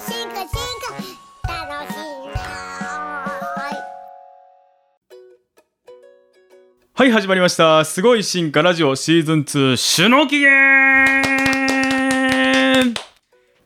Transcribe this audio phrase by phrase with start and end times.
[0.00, 0.48] 進化進
[1.42, 1.98] 化楽しい
[2.28, 2.40] な
[6.94, 7.84] はい始まりました。
[7.84, 10.52] すごい進化ラジオシーズン2種の起源、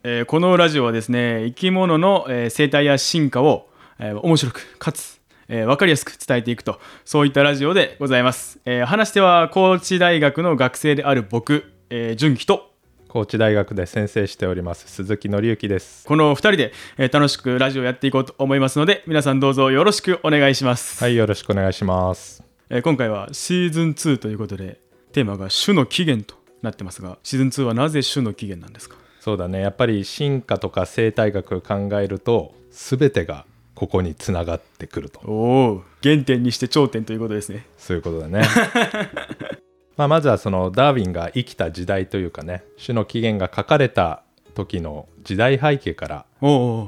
[0.04, 3.69] えーこのラジオはですね生き物の、えー生態や進化を、
[3.99, 12.71] えー面白くかつ、えー分かりやすく伝えていくとそういったラジオでございます、えー話し手は高知大学の学生である僕、えー、純喜と
[13.13, 16.06] 高知大学で先生しております鈴木紀之です。
[16.06, 22.42] この2人で、えー楽しくラジオやっていこうと思いますので皆さんどうぞよろしくお願いします、はい、よろしくお願いします。
[22.70, 24.80] えー今回はシーズン2ということで
[25.12, 28.96] テーマが種の起源となってますがシーズン2はなぜ種の起源なんですか？
[29.20, 33.44] そうだね、やっぱり進化とか生態学を考えると、すべてが
[33.74, 35.33] ここにつながってくると、お
[35.74, 38.42] お原点にして頂点ということですねそういうことだね。
[39.96, 44.23] まあまずはそのダーウィンが生きた時代というかね、種の起源が書かれた
[44.55, 46.27] 時の時代背景から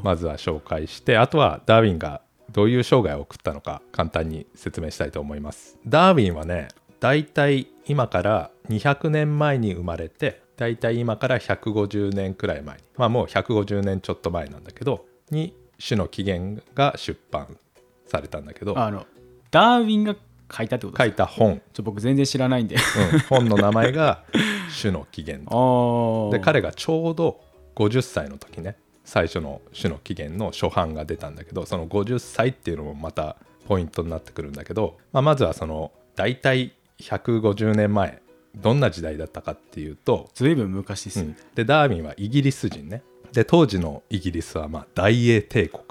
[0.03, 5.79] まずは紹介して、あとはダーウィンがどういう生涯を送ったのか簡単に説明したいと思います。
[5.87, 6.69] ダーウィンはね、
[7.01, 15.55] だいたい今から200年前に生まれて、だいたい今から150年くらい前に、まあもう150年ちょっと前なんだけど、に
[15.87, 17.59] 種の起源が出版
[18.07, 19.07] されたんだけど、あの
[19.51, 20.17] ダーウィンが
[20.53, 22.77] 書いたってこと書いた本、ちょ僕全然知らないんで。
[22.77, 23.19] うん。
[23.21, 24.25] 本の名前が
[24.81, 27.41] 種の起源で彼がちょうど
[27.77, 38.21] 50歳の時ね最初の種の起源の初版が出たんだけどその50歳っていうのもまたポイントになってくるんだけど、まあ、まずはその大体150年前
[38.57, 43.03] どんな時代だったかっていうと、ずいぶん昔ですよね、でダーウィンはイギリス人ね。
[43.33, 45.83] で当時のイギリスはまあ大英帝国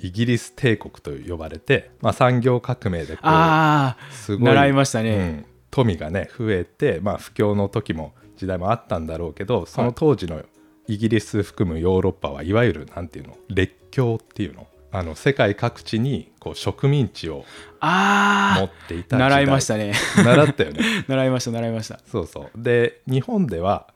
[0.00, 10.42] イギリス帝国と呼ばれて、まあ、産業革命でこうああすごい習いましたね、うん富がね増えて、まあ、不況の時も時代もあったんだろうけどその当時の
[10.86, 17.44] イギリス含むヨーロッパはいわゆるなんていうの列強っていうのあの世界各地にこう植民地を持
[17.80, 19.92] あっていた習いましたね。
[20.16, 20.80] 習ったよね。
[21.06, 22.00] 習いました習いました。
[22.10, 22.62] そうそう。
[22.62, 23.88] で日本では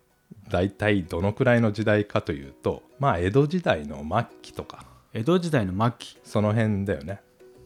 [0.50, 7.20] 大体どのくらいの時代かというとまあ江戸時代の末期とか江戸時代の末期、その辺だよね。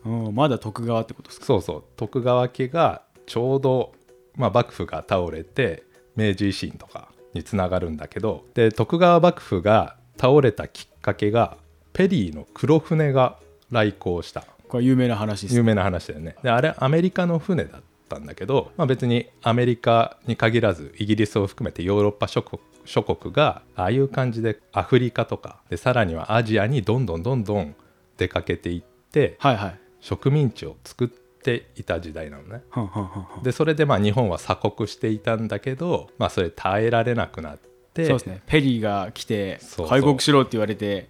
[0.04, 1.46] うん、まだ徳川ってことですか？
[1.46, 1.84] そうそう。
[1.96, 3.92] 徳川家がちょうど、
[4.34, 5.84] まあ、幕府が倒れて
[6.16, 11.56] 明治維新とかにつながるんだけどで徳川幕府が倒れたきっかけが
[11.92, 13.38] ペリーの黒船が
[13.70, 14.44] 来航した。
[14.68, 16.34] これ有名な話です有名な話だよね。
[16.42, 27.74] であれアメリカの船だったんだけど、まあ、別にアメリカに限らずイギリスを含めてヨーロッパ諸国諸国がああいう感じでアフリカとかでさらにはアジアにどんどんどんどん
[28.16, 32.62] 出かけていってはいはい植民地を作っていた時代なのね。
[32.70, 37.68] はんはんはんはんでそれでまあ日本は鎖国していたんだけど、まあ、それ耐えられなくなって
[38.04, 38.42] そうですね。
[38.46, 39.58] ペリーが来て
[39.88, 41.08] 開国しろって言われて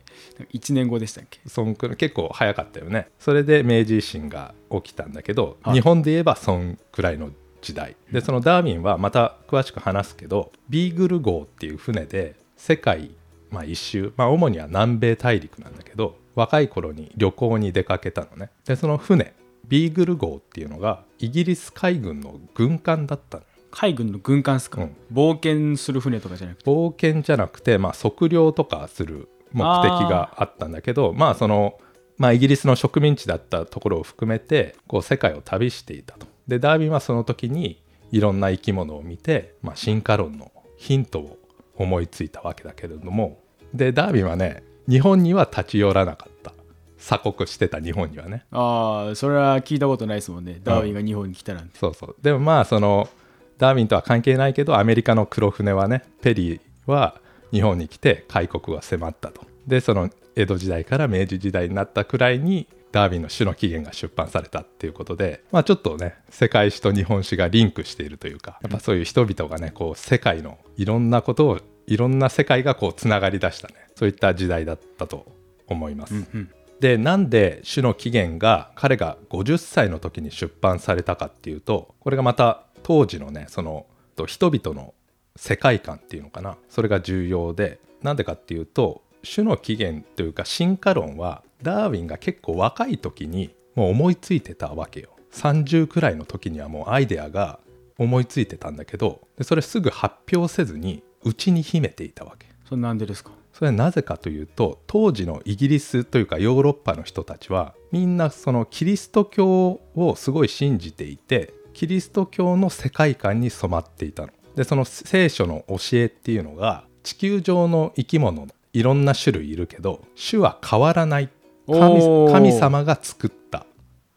[0.52, 1.40] 1年後でしたっけ？
[1.48, 3.08] そんくらい結構早かったよね。
[3.18, 5.74] それで明治維新が起きたんだけど、はい。
[5.74, 7.30] 日本で言えばそんくらいの
[7.62, 7.96] 時代。
[8.12, 13.10] でそのダーウィンはまた詳しく話すけどビーグル号っていう船で世界、
[13.50, 18.50] まあ、一周、まあ、主には南米大陸なんだけど若い頃に旅行に出かけたのね。
[18.64, 19.34] でその船
[19.68, 24.96] ビーグル号っていうのがイギリス海軍の軍艦だったの海軍の軍艦っすか、うん。
[25.12, 26.70] 冒険する船とかじゃなくて？
[26.70, 31.78] 冒険じゃなくて、まあ、測量とかする目的があったんだけどまあその、
[32.18, 36.26] まあ、イギリスの植民地だったところを含めてこう世界を旅していたと。
[36.46, 37.82] でダーウィンはその時に
[38.12, 41.38] いろんな生き物を見て、まあ、進化論のヒントを
[41.76, 43.40] 思いついたわけだけれども
[43.74, 46.52] でダーウィンはね日本には立ち寄らなかった。
[46.98, 48.46] 鎖国してた日本にはね。
[48.50, 50.60] ああそれは聞いたことないですもんね。
[50.64, 52.16] ダーウィンが日本に来たなんて、そうそう。
[52.20, 53.08] でもまあその
[53.58, 57.20] ダーウィンとは関係ないけどアメリカの黒船はねペリーは
[57.52, 59.42] 日本に来て開国が迫ったと。
[59.66, 73.74] でその江戸時代から明治時代になったくらいにダーウィンの種の起源が出版されたっていうことでまあちょっとね世界史と日本史がリンクしているというかやっぱそういう人々がねこう世界のいろんなことをいろんな世界がこうつながりだしたね。
[73.94, 75.26] そういった時代だったと
[75.66, 76.14] 思います。
[76.14, 76.50] うん
[76.80, 84.94] でなんで種の起源が彼が50歳の時に出版されたかっていうとこれがまた当時のねそのと人々の
[85.36, 86.56] 世界観っていうのかな。
[86.68, 95.10] それが重要でなんでかっていうと種の起源というか進化論はダーウィンが結構若い時にもう思いついてたわけよ。
[95.32, 97.58] 30くらいの時にはもうアイデアが
[97.98, 102.46] 思いついてたんだけどでそれすぐ発表せずに内に秘めていたわけ。
[102.68, 103.32] それなんでですか？
[103.52, 114.30] それはなぜかというと当時のイギリスというかヨーロッパの人たちはみんなそのキリスト教をすごい信じていてキリスト教の世界観に染まっていたの。
[114.54, 121.28] でその聖書の教えっていうのが地球上の生き物いろんな種類いるけど種は変わらない。
[121.66, 123.66] 神神様が作った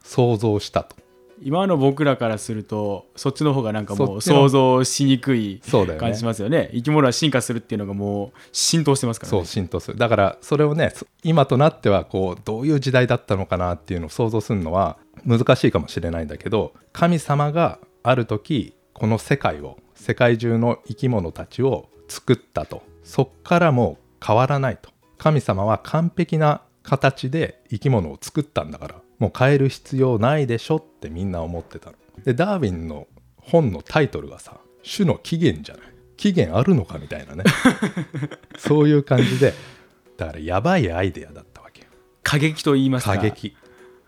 [0.02, 0.96] 創造したと。
[1.42, 6.00] 今の僕らからするとそっちの方がなんかもそう想像しにくいそうだよね。
[6.00, 6.70] 感じしますよね。
[6.74, 9.98] 生き物は進化するっていうのがもう浸透してますからそうね浸透する。
[9.98, 22.84] だからそれをねそ今となってはこうどういう時代だったのかなっていうのを想像するのは難しいかもしれないんだけど神様がある時この世界を世界中の生き物たちを作ったと。
[23.04, 24.90] そっからもう変わらないと。
[25.18, 31.96] 神様は完璧な形で生き物を作ったんだからもう変える必要ないでしょってみんな思ってたの。
[32.24, 33.08] でダーウィンの
[33.38, 35.86] 本のタイトルがさ「種の起源じゃない。
[36.18, 37.44] 起源あるのかみたいなね。
[38.58, 39.54] そういう感じで
[40.18, 41.88] だからやばいアイデアだったわけよ。
[42.24, 43.16] 過激と言いますか。
[43.16, 43.56] 過激、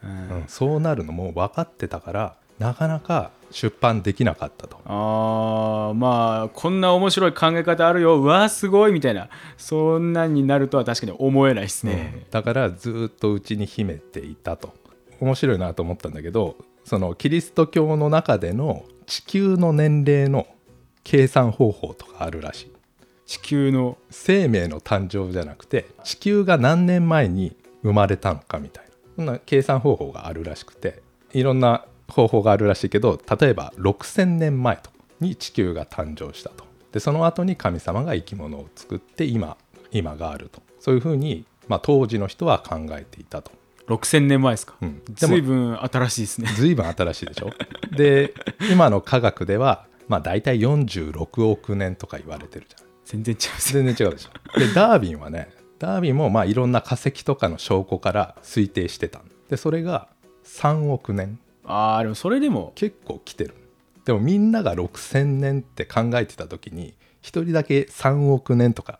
[0.03, 4.79] うん、そうなるのもう分かってたからなかなか出版できなかったと。
[4.85, 8.17] あーまあこんな面白い考え方あるよ。
[8.17, 9.29] うわーすごいみたいな。
[9.57, 14.73] そんなんになるとは確かに思えないですね、だからずっとうちに秘めていたと。
[15.19, 20.47] 面白いなと思ったんだけどそのキリスト教の中での地球の年齢の
[21.03, 22.71] 計算方法とかあるらしい。
[23.25, 23.97] 地球の？
[24.09, 31.01] 生命の誕生じゃなくて地球が何年前に生まれたのかみたいなな計算方法があるらしくて
[31.33, 36.65] いろんな方法があるらしいけど例えば6,000年前とに地球が誕生したと。
[36.91, 39.57] でその後に神様が生き物を作って今
[39.91, 40.61] 今があると。
[40.79, 43.51] そういうふうに、まあ、当時の人は考えていたと。
[43.87, 45.01] 6000年前ですか、うん。
[45.05, 46.47] でも随分新しいですね。
[46.55, 47.51] ずいぶん新しいでしょ？
[47.95, 48.33] で
[48.71, 52.87] 今の科学ではまあ大体46億年とか言われてるじゃん。
[53.05, 53.73] 全然違います。
[53.73, 54.59] 全然違うでしょ。
[54.59, 55.49] でダーウィンはね
[55.81, 59.17] ダーウィンもまあいろんな化石とかの証拠から推定してた。
[59.19, 60.07] んでそれが
[60.45, 61.39] 3億年。
[61.65, 62.71] ああでもそれでも。
[62.75, 63.55] 結構来てる。
[64.05, 68.99] でもみんなが6000年って考えてた時に一人だけ3億年とか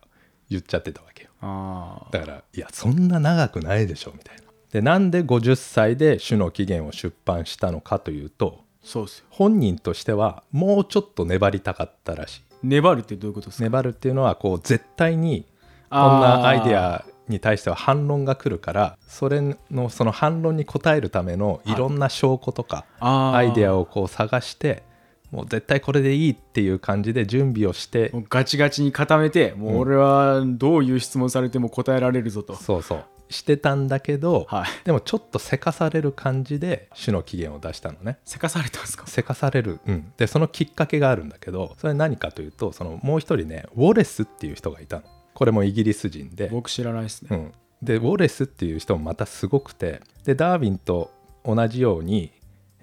[0.50, 1.30] 言っちゃってたわけよ。
[1.42, 2.14] あー。
[2.14, 4.42] だからいやそんな長くないでしょみたいな。
[4.72, 9.26] でなんで50歳で「種の起源」を出版したのかというとそうですよ。
[9.30, 12.42] 本人としてはもうちょっと粘りたかったらしい。
[12.64, 15.46] 粘るってどういうことですか、粘るっていうのはこう絶対に
[15.92, 24.84] こんなアイデアに対しては反論が来るからそれのその反論に応えるためのいろんな証拠とかアイデアをこう探して
[25.32, 33.06] もう絶対これでいいっていう感じで準備をしてガチガチに固めてもう俺はどういう質問されても答えられるぞと、そうそう。
[33.30, 34.68] してたんだけど、はい。
[34.84, 38.18] でもちょっとせかされる感じで種の起源を出したのね。
[38.26, 39.08] せかされたんですか？
[39.08, 46.50] せかされる、うん、でそのきっかけがあるんだけどそれ何かというとそのもう一人ねウォレスっていう人がいたのこれもイギリス人で。
[46.52, 47.52] 僕知らないですね、うん、
[47.82, 50.02] でウォレスっていう人もまたすごくて。
[50.24, 51.12] でダーウィンと
[51.44, 52.32] 同じように、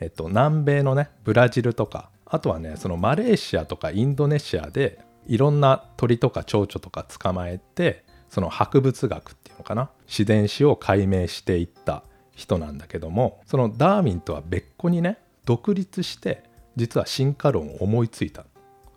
[0.01, 12.03] えっと、南米のねブラジルとかあとはねそのマレーシアとかインドネシアでいろんな鳥とか蝶々とか捕まえてその博物学っていうのかな自然史を解明していった
[12.35, 16.43] 人なんだけどもそのダーウィンとは別個にね独立して
[16.75, 18.47] 実は進化論を思いついた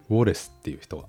[0.09, 1.05] ウォレスっていう人が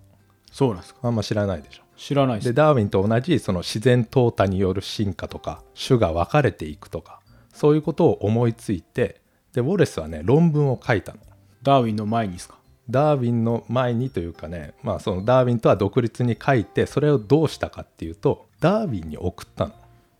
[0.50, 1.00] そうなんですか？
[1.04, 7.20] あんま知らないでしょ知らないでですダーウィンと同じその自然淘汰による進化とか種が分かれていくとか
[7.54, 9.20] そういうことを思いついて
[9.52, 11.20] でウォレスはね論文を書いたの。
[11.62, 12.56] ダーウィンの前にですか？
[12.90, 19.74] ダーウィンの前にというかねまあそのダーウィンとは独立に書いてそれをどうしたかっていうとダーウィンに送ったの。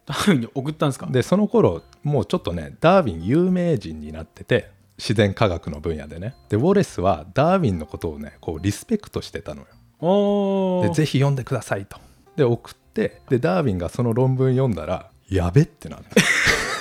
[0.07, 1.07] ダーウィンに送ったんですか？
[1.07, 6.37] でその頃もうちょっとねダーウィン有名人になってて自然科学の分野でね。
[6.49, 9.67] でウォレスはダーウィンのことをねこうリスペクトしてたのよ
[10.03, 11.99] でぜひ読んでくださいと。
[12.37, 16.23] で送ってでダーウィンがその論文読んだらやべってなって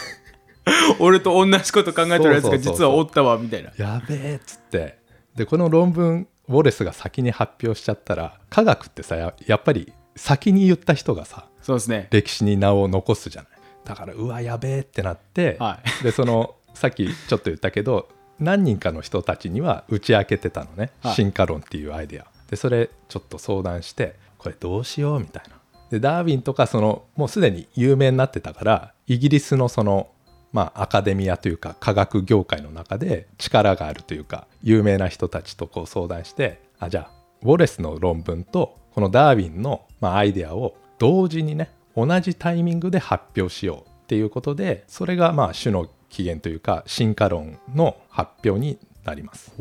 [1.00, 3.72] 俺と同じこと考えてるやつが実はおったわみたいな。
[3.78, 4.98] やべえっつって。
[5.36, 12.08] でこの論文ウォレスが先に発表しちゃったら科学ってさややっぱり先に言った人がさそうですね。
[12.12, 13.52] 歴史に名を残すじゃない。
[13.86, 18.10] だからうわやべえってなって、はでそのさっきちょっと言ったけど
[18.40, 21.16] 何人かの人たちには打ち明けてたのね、はい。
[21.16, 25.56] 進化論っていうアイデアでそれちょっと相談してこれどうしようみたいな
[25.90, 30.12] でダーウィンとかそのもうすでに有名になってたからイギリスのその
[30.52, 49.54] まあアカデミアというか科学業界の中で力があるというか有名な人たちとこう相談してあじゃあウォレスの論文とこのダーウィンのまあアイデアを同時にね同じタイミングで発表しようっていうことでそれがまあ種の起源というか進化論の発表になります。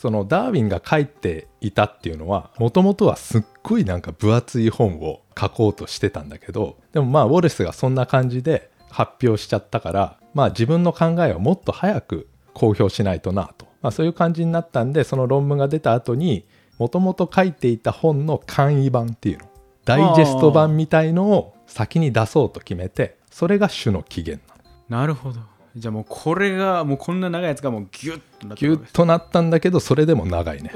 [0.00, 16.46] そのダーウィンが書いていたっていうのはもともとはすっごいなんか分厚い本を書こうとしてたんだけどでもまあウォレスがそんな感じで発表しちゃったからまあ自分の考えをもっと早く公表しないとなと、まあ、そういう感じになったんでその論文が出た後に
[16.78, 19.50] もともと書いていた本の簡易版っていうの
[19.84, 25.00] ダイジェスト版みたいのを先に出そうと決めてそれが種の起源なの。
[25.02, 25.49] なるほど。
[25.76, 30.72] じゃあもうこれがもうこんな長いやつがもうギュッとなってギュッとなったんだけどそれでも長いね。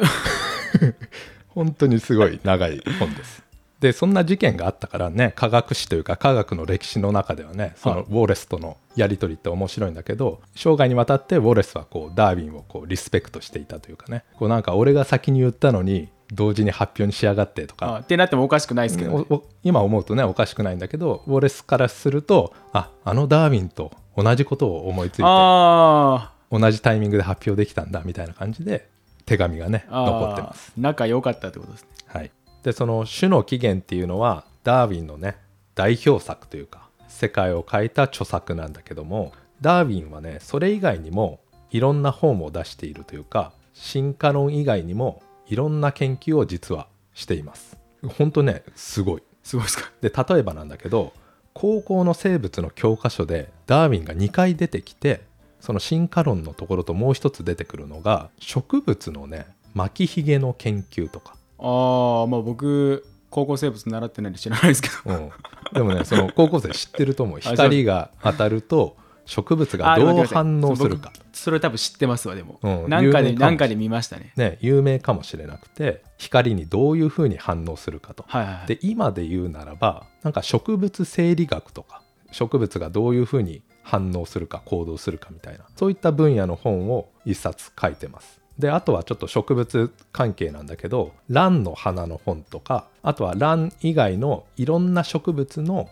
[1.49, 3.43] 本当にすごい長い本です。
[3.81, 8.05] でそんな事件があったからね科学史というか科学の歴史の中ではねそのはい。
[8.09, 14.25] ウォレスとのやり取りって面白いんだけど生涯にわたってウォレスはこうダーウィンをこうリスペクトしていたというかね。
[14.39, 17.97] こうなんか俺が先に言ったのに同時に発表にしやがってとか。
[17.97, 28.89] あってなってもおかしくないですけど、ね、今思うとねおかしくないんだけどウォレスからするとああのダーウィンと同じことを思いついてあ同じタイミングで発表できたんだみたいな感じで
[29.27, 30.73] 手紙がね残ってます。
[30.77, 31.89] 仲良かったってことですね。
[32.07, 32.31] はい、
[32.63, 35.37] でその「種の起源」っていうのはダーウィンのね
[35.75, 47.77] 代表作というか世界を変えた著作なんだけどもダーウィンはねそれ以外にもいろんな本を出しているというか進化論以外にもいろんな研究を実はしています。
[48.19, 49.23] ほんとねすごい。
[49.43, 49.91] すごいですか？
[50.01, 51.13] で例えばなんだけど
[51.53, 55.23] 高校の生物の教科書でダーウィンが2回出てきて
[55.61, 64.95] その進化論のところともう一つ出てくるのが植物のね巻きひげの研究とか、ああまあ僕高校生物習ってないんで知らないですけど。
[65.07, 65.31] うん、
[65.73, 67.41] でもねその高校生知ってると思う。
[67.41, 68.97] 光が当たると
[69.27, 71.13] 植物がどう反応するか。
[71.15, 72.89] 僕それ多分知ってますわでも、うん。
[72.89, 74.33] なんかでなんかで見ましたね。
[74.37, 78.25] ね有名かもしれなくて光にどういうふうに反応するかと。
[78.29, 78.67] はいはいはい。
[78.67, 82.03] で今で言うならばなんか植物生理学とか
[82.33, 88.41] 植物がどういうふうに反応するか行動するかみたいなそういった分野の本を一冊書いてます。
[88.59, 95.89] であとはちょっと植物関係なんだけど蘭の花の本とかあとは蘭以外のいろんな植物の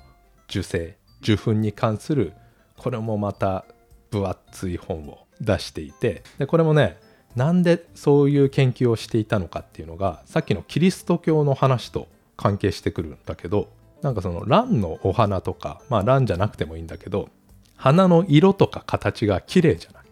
[0.48, 2.34] 受精受粉に関する
[2.82, 3.64] これもまた
[4.10, 6.98] 分厚い本を出していてでこれもね
[7.36, 13.68] なんでそういう研究をしていたのかっていうのがさっきのキリスト教の話と関係してくるんだけど
[14.02, 17.28] なんかその蘭のお花とかまあ蘭じゃなくてもいいんだけど
[17.76, 20.02] 花の色とか形が綺麗じゃない？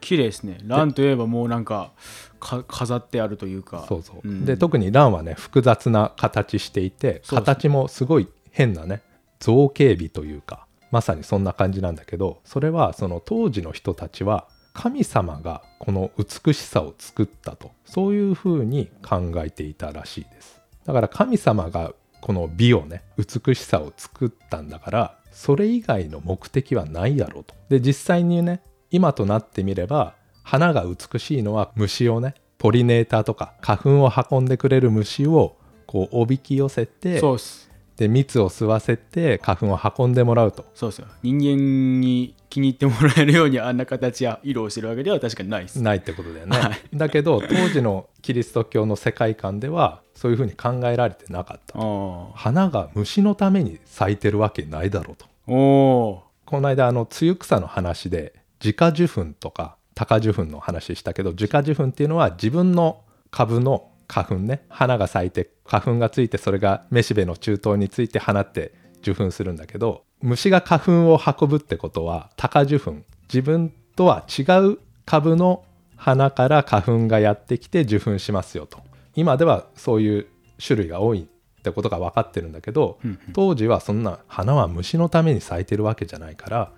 [0.00, 0.58] 綺麗ですね。
[0.64, 1.90] ランといえばもうなんか
[2.38, 3.84] か飾ってあるというか。
[3.88, 4.44] そうそう、ん。
[4.44, 9.02] で特に蘭はね複雑な形していて形もすごい変なね
[9.40, 20.60] 造形美というかまさにそんな感じなんだけどそれはその当時の人たちは神様がこの美しさを作ったとそういうふうに考えていたらしいです。
[20.84, 27.54] だから神様がこの美をね美しさを作ったんだからそれ以外の目的はないやろうと。
[27.68, 37.67] で実際にね今となってみれば花が美しいのは虫をねポリネーターとか花粉を運んでくれる虫をこうおびき寄せてそうっす。
[37.98, 40.64] で蜜を吸わせて花粉を運んでもらうと。
[40.72, 41.08] そうっすよ。
[41.22, 45.82] 人間に気に入ってもらえるようにあんな形や色をしてるわけでは確かにないです。
[45.82, 46.96] ないってことだよね、はい。
[46.96, 51.76] だけど当時のキリスト教の世界観ではそういうふうに考えられてなかった。
[51.76, 55.26] あ花が虫のために咲いてるわけないだろうと。
[55.46, 63.00] この間あの露草の話で自家受粉とか高受粉の話したけど自家受粉っていうのは自分の
[63.32, 64.64] 株の花粉ね。
[64.68, 68.72] 花が咲いて花粉がついてそれがめしべの中東について放って
[69.02, 72.96] 受粉するんだけど虫が花粉を運ぶってことは高受粉。
[73.28, 75.64] 自分とは違う株の
[75.96, 78.80] 花から花粉がやってきて受粉しますよと。
[79.14, 80.26] 今ではそういう
[80.64, 83.18] 種類が多いってことが分かってるんだけど、うん。
[83.32, 86.72] 当時はそんな花は虫のために咲いてるわけじゃないから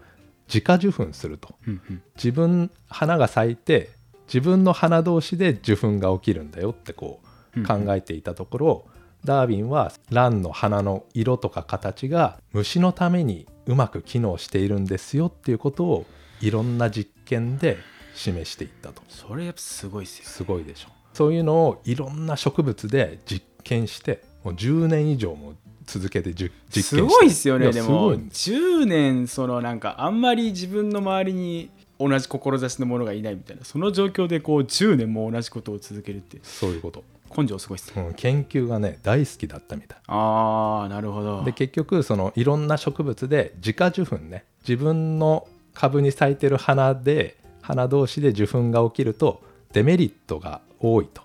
[0.48, 1.54] 自家受粉すると。
[1.66, 2.02] うんうん。
[2.16, 3.90] 自分花が咲いて
[4.32, 7.20] 自分の花同士で受粉が起きるんだよってこ
[7.56, 8.84] ううん考えていたところ、
[9.24, 16.06] ダーウィンは蘭の花の色とか形が虫のためにうまく機能しているんですよっていうことを
[16.40, 17.76] いろんな実験で
[18.14, 19.02] 示していったと。
[19.08, 20.88] それやっぱすごいっすよすごいでしょ。
[21.12, 26.96] そういうのをいろんな植物で実験してもう10年以上も続けて実験して。
[26.96, 31.70] すごいっすよねやですもごいんです10年そのなんかあんまり自分の周りに
[32.00, 33.64] 同じ志の者がいないみたいな。
[33.64, 36.38] その状況でこう10年も同じことを続けるって。
[36.42, 37.04] そういうこと、
[37.36, 38.02] 根性すごいっすね。
[38.02, 39.98] うん、研究がね大好きだったみたい。
[40.06, 41.44] ああなるほど。
[41.44, 44.44] で結局そのいろんな植物で自家受粉ね。
[44.66, 49.42] 自分の株に咲いてる花で花同士で受粉が起きると
[49.72, 51.22] デメリットが多いと。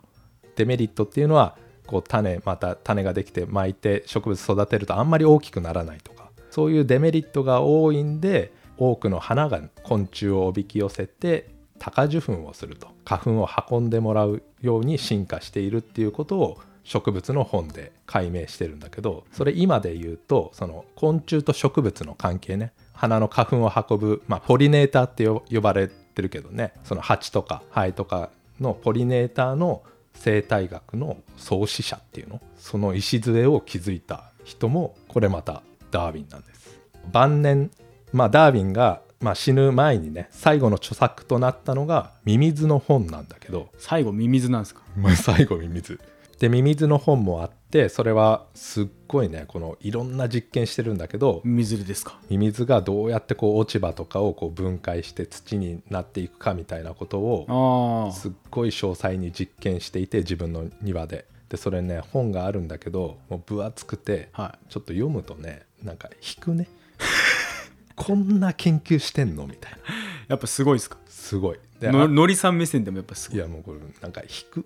[0.57, 1.55] デメリットっていうのは
[1.87, 6.25] こう種また種ができて巻いて植物育てるとあんまり大きくならないとか。
[6.51, 28.29] そういうデメリットが多いんで多くの花が昆虫をおびき寄せて高受粉をすると花粉を運んでもらうように進化しているっていうことを植物の本で解明してるんだけどそれ今で言うとその昆虫と植物の関係ね花の花粉を運ぶ、まあ、ポリネーターって呼ばれてるけどねその蜂とかハエとか
[28.59, 36.79] のポリネーターの生態学の創始者っていうのその礎を築いた人もこれまたダーウィンなんです。
[37.11, 37.71] 晩年、
[38.15, 44.81] まあ、ダーウィンが、まあ、死ぬ前にね最後の著作となったのが「ミミズの本」なんだけど、最後ミミズなんですか？
[44.95, 45.99] まあ、最後ミミズ。
[46.39, 52.17] でミミズの本もあってそれはすっごいねこのいろんな実験してるんだけどミミズですか？
[52.29, 61.25] ミミズがどうやってこう落ち葉とかをこう分解して土になっていくかみたいなことをすっごい詳細に実験していて自分の庭で。
[61.47, 66.67] でそれね本があるんだけどもう分厚くてはちょっと読むとねなんか引くね
[67.95, 69.47] こんな研究してんの？
[69.47, 69.77] みたいな。
[70.27, 70.97] やっぱすごいですか？
[71.07, 71.59] すごい。
[71.79, 73.37] でのあのりさん目線でもやっぱすごい。
[73.37, 74.65] いやもうこれなんか引く。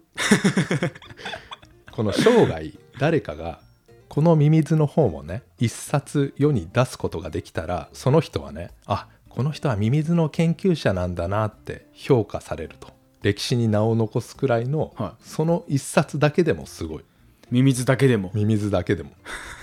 [1.92, 3.60] この生涯誰かが
[4.08, 12.98] このミミズの本をね一冊世に出すことができたらその人はねあこの人はミミズの研究者なんだなって評価されると。
[13.22, 17.04] 歴史に名を残すくらいの、はその一冊だけでもすごい。
[17.52, 18.32] ミミズだけでも。
[18.34, 19.12] ミミズだけでも。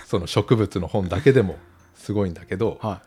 [0.07, 1.57] その植物の本だけでも
[1.97, 3.03] すごいんだけどは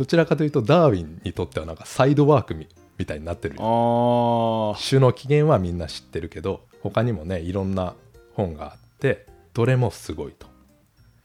[0.00, 2.66] どちらかというとダーウィンにとってはなんかサイドワークみ
[2.96, 7.92] みたいになってるいああ種の起源はみんな知ってるけど他にもねいろんな
[8.32, 10.46] 本があってどれもすごいと。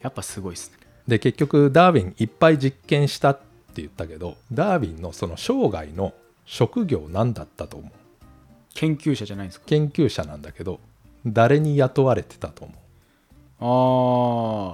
[0.02, 0.78] やっぱすごいですね。
[1.08, 6.14] で結局ダーウィンいっぱい実験したって言ったけどダーウィンのその生涯の
[6.46, 7.92] 職業何だったと思う。
[8.74, 9.68] 研究者じゃないんですか？
[9.68, 10.82] 研究者なんだけど
[11.26, 12.74] 誰に雇われてたと思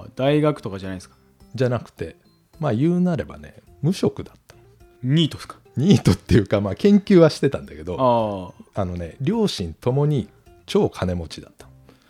[0.00, 0.02] う。
[0.02, 1.14] ああ大学とかじゃないですか？
[1.54, 2.16] じゃなくて
[2.62, 4.56] まあ言うなればね無職だった
[5.02, 5.56] ニートですか？
[5.76, 8.84] ニートっていうかまあ研究はしてたんだけどああ。
[8.84, 10.28] のね両親ともに
[10.66, 11.66] 超金持ちだった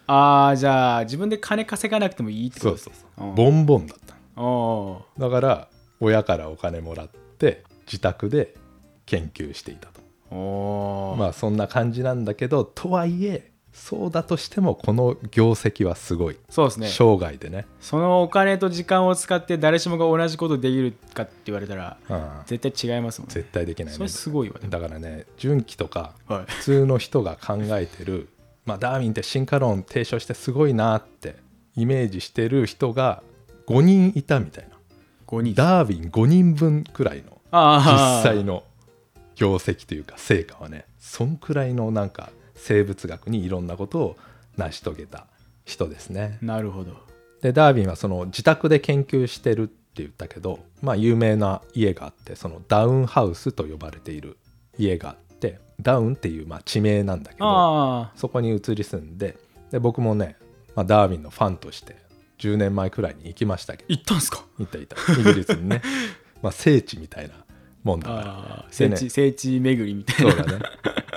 [0.07, 2.73] ああーじゃあ自分で金稼がなくてもいいってこと？
[2.75, 5.69] ですねうんボンボンだったあだから
[6.01, 8.55] 親からお金もらって自宅で
[9.07, 10.03] 研究していたと。
[11.19, 16.89] まあそんな感じなんだけどとはいえそうだとしてもこの業績はすごい、そうですね。
[16.89, 22.29] 生涯でね、そのお金と時間を使って誰しもが同じことできるかって言われたらうん。
[22.47, 23.35] 絶対違いますもんね。
[23.35, 23.97] 絶対できないね。
[23.97, 24.57] それすごいわ。
[24.63, 28.29] ねだからね純喜とかはい普通の人が考えてる、
[28.67, 31.37] まあ、ダーウィンって進化論提唱してすごいなって
[31.75, 33.23] イメージしてる人が
[33.67, 34.77] 5人いたみたいな。
[35.27, 35.55] 5人。
[35.55, 38.65] ダーウィン5人分くらいのああ実際の
[39.35, 42.31] 業績というか成果はねそんくらいのなんか
[42.63, 44.17] 生物学にいろんなことを
[44.57, 45.27] 成し遂げた
[45.65, 46.39] 人ですね。
[46.43, 46.97] なるほど。
[47.43, 54.39] でダーウィンはその自宅で研究してるって言ったけどまあ有名な家があってそのダウンハウスと呼ばれている
[54.79, 59.37] 家があってダウンっていうまあ地名なんだけどあそこに移り住んで
[59.73, 60.37] で僕もね、
[60.77, 61.97] まあ、ダーウィンのファンとして
[62.39, 63.87] 10年前くらいに行きましたけど。
[63.89, 64.45] 行ったんすか？
[64.59, 65.13] 行った行った。
[65.13, 65.83] イギリスにね。
[66.43, 67.35] まあ聖地みたいな
[67.85, 68.57] もんだから。
[68.59, 70.33] ね聖地聖地巡りみたいな。
[70.33, 70.65] そうだね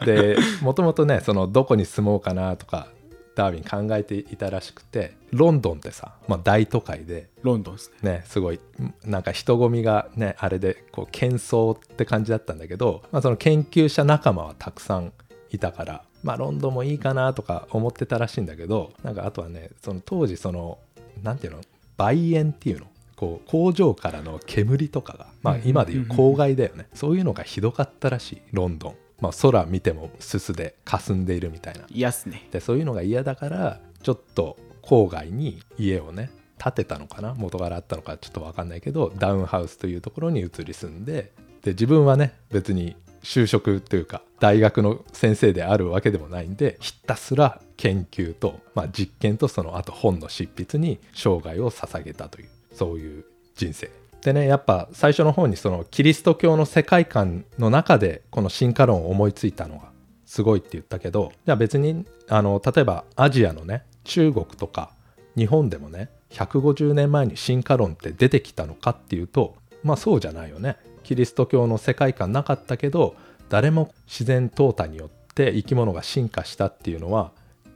[0.05, 2.87] でもともとねそのどこに住もうかなとか
[3.35, 8.11] ダーウィン考えていたらしくてロンドンってさ、まあ、大都会でロンドンですね。
[8.11, 8.59] ねすごい
[9.03, 15.11] なんか人混みがねあれでこう喧騒って感じだったんだけど、まあ、その研究者仲間はたくさん
[15.49, 20.79] いたからまあロンドンもいいかなとか思ってたらしいんだけどなんかあとはねその当時その
[21.21, 21.61] なんていうの？
[21.97, 22.87] 梅煙っていうの？
[23.15, 26.87] こう工場からの煙とかが、まあ、今でいう公害だよね。
[26.93, 31.81] そういうのがひどかったらしいロンドン、まあ、空見てもすすで霞んでいるみたいな。
[31.89, 32.47] 嫌っすね。
[32.51, 37.33] でそういうのが嫌だからちょっと郊外に家をね建てたのかな？
[37.35, 41.31] 元からあったのかちょっと分かんないけどダウンハウスというところに移り住んで
[41.63, 53.25] で自分はね別に就職というか大学の先生であるわけでもないんでひたすら研究と、まあ、実験とそのあと本の執筆に生涯を捧げたというそういう
[53.55, 53.89] 人生
[54.25, 59.91] でねやっぱ最初の方にそのキリスト教の世界観の中でこの進化論を思いついたのが
[60.25, 64.89] すごいって言ったけどじゃあ別にあの例えばアジアのね中国とか
[65.37, 73.15] 日本でもね150年前に進化論って出てきたのかっていうとまあそうじゃないよねキリスト教の世界観なかったけど
[73.49, 77.31] 誰も自然淘汰によって生き物が進化したっていうのは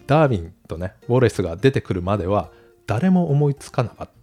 [0.07, 2.49] ダーウィンとねウォレスが出てくるまでは
[2.87, 4.18] 誰も思いつかなかった。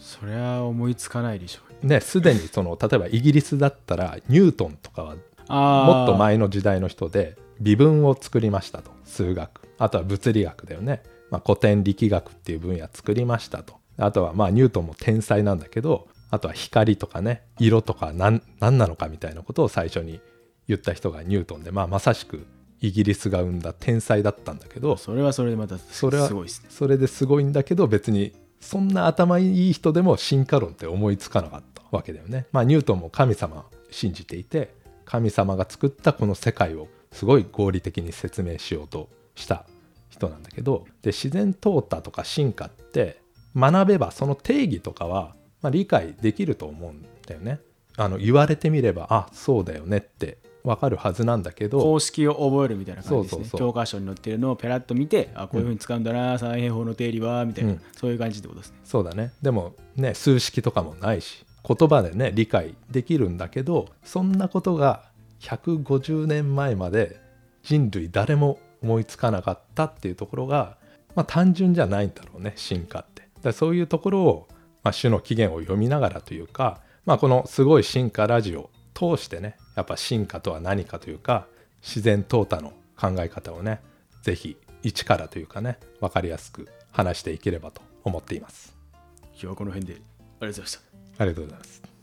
[0.00, 1.86] そりゃ思いつかないでしょう。
[1.86, 5.14] ねすでにその例えばイギリスだったらニュートンとかは
[5.48, 8.90] あもっと前の時代の人で微分を作りましたと。
[9.04, 9.68] 数学。
[9.78, 13.74] あとは物理学だよね、まあ、古典力学っていう分野作りましたと。
[13.96, 20.20] あとはまあニュートンも天才なんだけどあとは光とかね色とか何何なのかみたいなことを最初に
[20.68, 22.46] 言った人がニュートンで、まあ、まさしく
[22.80, 26.68] イギリスが生んだ天才だったんだけどそれはそれでまたそれはすごいですね。
[26.70, 32.46] それですごいんだけど別にそんな頭いい人でも進化論って思いつかなかったわけだよね。
[32.52, 39.64] まあニュートンも神様信じていて神様が作ったこの世界をすごい合理的に説明しようとした
[40.08, 43.20] 人なんだけどで自然淘汰とか進化って
[43.56, 47.60] 学べばその定義とかは、まあ、理解できると思うんだよね。
[47.96, 53.58] あの言われてみればあそうだよねって分かるはずなんだけど公式を覚えるみたいな感じですね。
[53.58, 57.80] 教科書に載ってるのをペラッと見てあこういうふうに使うんだな、三平方の定理はみたいな、うん。
[57.96, 58.78] そういう感じってことですね。
[58.84, 59.32] そうだね。
[59.42, 65.04] でもね数式とかもないし言葉でね理解できるんだけどそんなことが
[65.40, 67.20] 150年前まで
[67.62, 70.76] 人類誰も思いつかなかったっていうところが、
[71.14, 73.28] まあ、単純じゃないんだろうね進化って。
[73.42, 74.48] だそういうところを、
[74.82, 81.46] まあ、種の起源を読みながらというか、まあ、この「すごい進化ラジオ」通してねやっぱ進化とは何かというか
[81.82, 83.80] 自然淘汰の考え方をね
[84.22, 88.76] 是非一からというかね分かりやすく話していければと思っています。
[89.32, 90.04] 今日はこの辺でありが
[90.40, 90.80] とうございました
[91.22, 91.99] ありがとうございます。